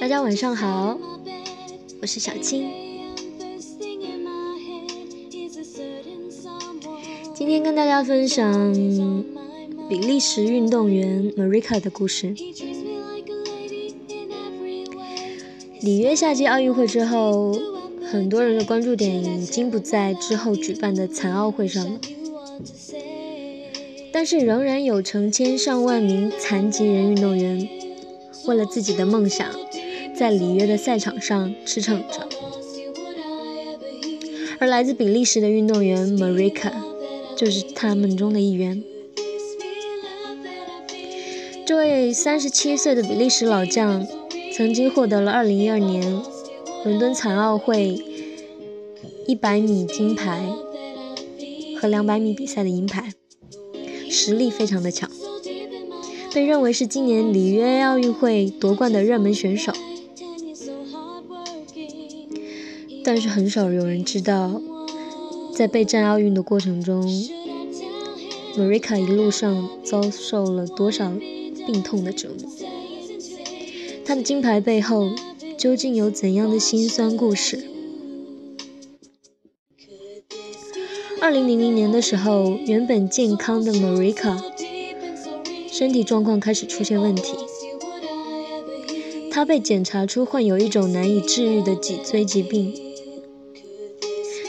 [0.00, 0.98] 大家晚上好，
[2.02, 2.68] 我是小青。
[7.34, 8.72] 今天跟大家分享
[9.88, 12.34] 比利时运动员 Marika 的故事。
[15.80, 17.56] 里约夏季奥运会之后，
[18.10, 22.00] 很多人的关注点已经不在之后举办的残奥会上了，
[24.12, 27.68] 但是仍然有成千上万名残疾人运动员
[28.46, 29.46] 为了自己的梦想，
[30.16, 32.28] 在里约的赛场上驰骋着。
[34.58, 36.72] 而来自比利时的运动员 Marika
[37.36, 38.82] 就是他们中的一员。
[41.66, 44.06] 这位三十七岁的比利时老将。
[44.56, 46.22] 曾经获得了2012年
[46.84, 48.00] 伦敦残奥会
[49.26, 50.46] 100米金牌
[51.80, 53.12] 和200米比赛的银牌，
[54.08, 55.10] 实力非常的强，
[56.32, 59.72] 被认为是今年里约奥运会夺冠的热门选手。
[63.06, 64.62] 但是很少有人知道，
[65.54, 67.06] 在备战奥运的过程中
[68.56, 71.12] ，Marika 一路上遭受了多少
[71.66, 72.50] 病痛的折磨。
[74.06, 75.10] 她的金牌背后
[75.58, 77.66] 究竟有怎样的辛酸故事？
[81.20, 84.42] 二零零零年的时候，原本健康的 Marika
[85.70, 87.34] 身体状况开始出现问题，
[89.30, 92.83] 他被检查出患有一种难以治愈的脊椎疾病。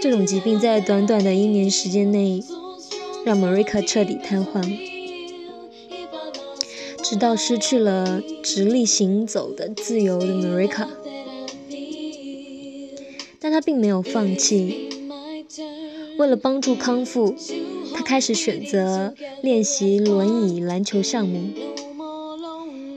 [0.00, 2.42] 这种疾病在短短的一年时间内，
[3.24, 4.78] 让 Marika 彻底瘫痪。
[7.02, 10.86] 直到失去了直立行走的自由的 Marika，
[13.38, 14.88] 但他并没有放弃。
[16.18, 17.34] 为了帮助康复，
[17.94, 21.50] 他开始选择练习轮椅篮球项目，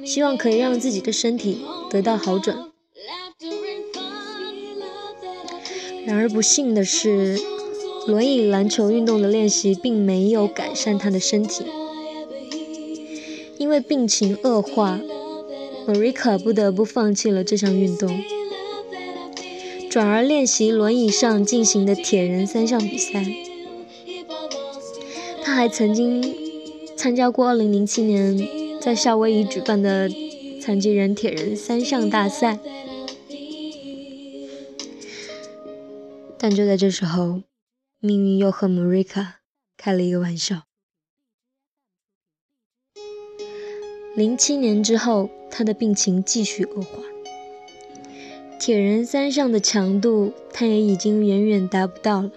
[0.05, 2.72] 希望可以让自己的身体得到好转。
[6.05, 7.39] 然而不幸的是，
[8.07, 11.63] 轮椅篮球运动的练习并没有改善他的身体。
[13.57, 14.99] 因为病情恶化
[15.87, 18.21] ，Marika 不得不放弃了这项运动，
[19.89, 23.25] 转而练习轮椅上进行的铁人三项比赛。
[25.41, 26.35] 他还曾经
[26.97, 28.47] 参加过2007年
[28.81, 30.09] 在夏威夷举办的
[30.59, 32.59] 残疾人铁人三项大赛。
[36.43, 37.43] 但就在这时候，
[37.99, 39.35] 命运又和 Marika
[39.77, 40.63] 开了一个玩笑。
[44.13, 47.01] 零七年之后，他的病情继续恶化，
[48.59, 52.31] 铁人三项的强度他也已经远远达不到了，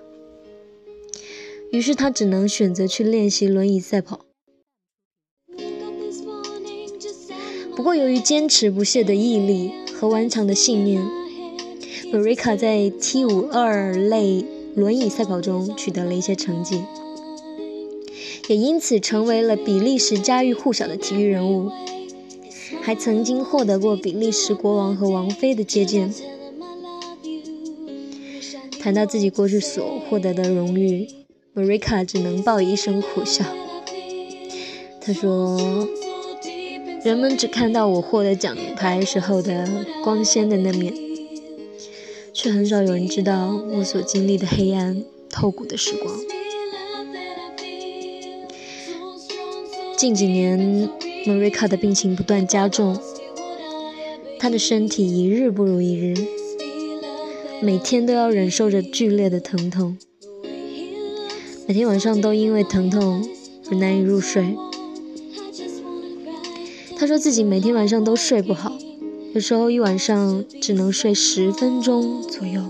[1.73, 4.25] 于是他只能选择去练习轮椅赛跑。
[7.75, 11.05] 不过，由于坚持不懈的毅力和顽强的信念
[12.12, 16.82] ，Marika 在 T 五二类轮椅赛跑中取得了一些成绩。
[18.48, 21.70] 也因此成为了比利时家喻户晓的体育人物，
[22.80, 26.14] 还曾经获得过比利时国王和王妃的接见。
[28.78, 31.08] 谈到自己过去所获得的荣誉
[31.56, 33.44] ，Marika 只能报以一声苦笑。
[35.00, 35.88] 他说
[37.02, 39.68] ：“人们只看到我获得奖牌时候的
[40.04, 40.94] 光鲜的那面，
[42.38, 46.14] 却很少有人知道我所经历的黑暗透骨的时光。”
[49.97, 50.91] 近几年
[51.25, 52.94] 莫瑞卡的病情不断加重，
[54.38, 56.14] 她的身体一日不如一日，
[57.62, 59.96] 每天都要忍受着剧烈的疼痛，
[61.66, 63.26] 每天晚上都因为疼痛
[63.70, 64.54] 而难以入睡。
[66.98, 68.76] 他说自己每天晚上都睡不好，
[69.37, 72.62] 有时候一晚上只能睡十分钟左右。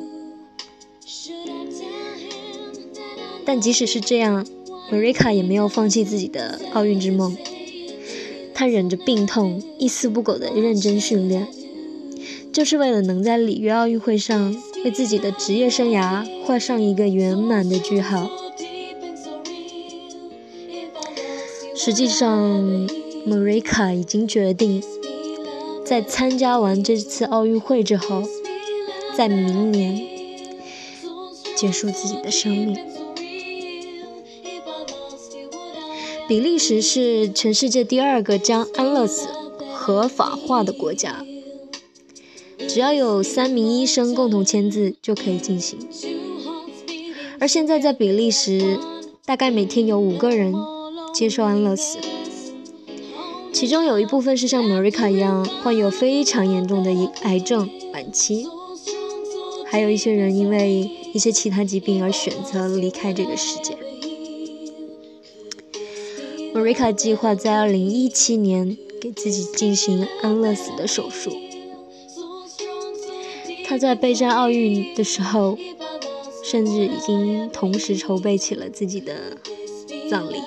[3.45, 4.45] 但即使是这样
[4.91, 7.37] ，Marika 也没有放弃自己的奥运之梦，
[8.53, 11.47] 她忍着病痛，一丝不苟地认真训练，
[12.53, 18.29] 就是为了能在里约奥运会上为自己的职业生涯画上一个圆满的句号。
[21.77, 22.89] 实际上
[23.25, 24.83] ，Marika 已经决定，
[25.87, 28.25] 在参加完这次奥运会之后，
[29.17, 30.03] 在明年
[31.55, 32.77] 结束自己的生命。
[36.27, 39.29] 比利时是全世界第二个将安乐死
[39.73, 41.25] 合法化的国家，
[42.67, 45.79] 只要有三名医生共同签字就可以进行。
[47.39, 48.77] 而现在在比利时，
[49.25, 50.53] 大概每天有五个人
[51.15, 51.99] 接受安乐死，
[53.57, 56.91] 其中有一部分是像 maria 一样患有非常严重的
[57.23, 58.47] 癌症晚期，
[59.65, 63.79] 还有一些人因为一些其他疾病而选择离开这个世界。
[66.53, 71.35] maria 计划在2017年给自己进行安乐死的手术。
[73.65, 75.57] 他在备战奥运的时候，
[76.45, 79.39] 甚至已经同时筹备起了自己的
[80.11, 80.43] 葬礼。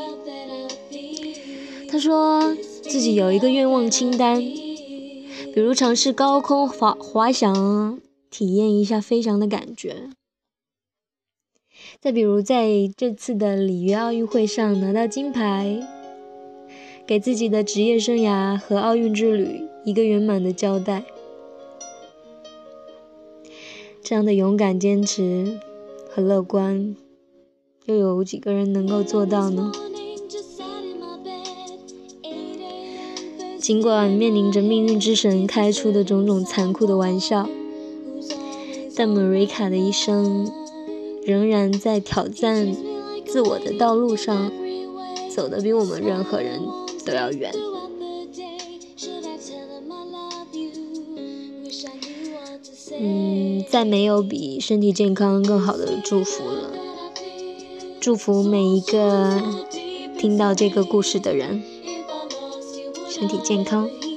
[1.91, 2.55] 他说
[2.89, 8.01] 自己有一个愿望清单，比如尝试高空滑滑翔，
[8.31, 10.09] 体验一下飞翔的感觉；
[12.01, 15.87] 再比如在这次的里约奥运会上拿到金牌，
[17.05, 21.03] 给自己的职业生涯和奥运之旅一个圆满的交代。
[24.01, 25.59] 这样的勇敢、坚持
[26.09, 26.95] 和乐观，
[27.85, 29.71] 又有几个人能够做到呢？
[33.69, 37.47] 尽管面临着命运之神开出的种种残酷的玩笑，
[38.95, 40.51] 但 Marika 的一生
[41.23, 42.75] 仍然在挑战
[43.27, 44.51] 自我的道路上
[45.29, 46.59] 走得比我们任何人
[47.05, 47.53] 都要远。
[52.99, 56.71] 嗯，再没有比身体健康更好的祝福了。
[57.99, 59.39] 祝福每一个
[60.17, 61.61] 听到这个故事的人，
[63.19, 64.08] 身体健康。